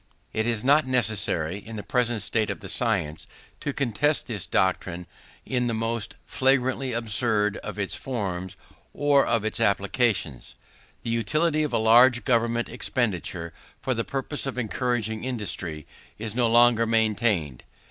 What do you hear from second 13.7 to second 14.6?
for the purpose of